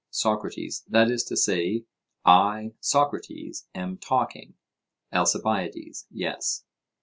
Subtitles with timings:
[0.09, 1.85] SOCRATES: That is to say,
[2.25, 4.55] I, Socrates, am talking?
[5.13, 6.63] ALCIBIADES: Yes.